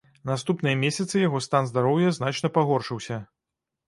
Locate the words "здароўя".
1.71-2.13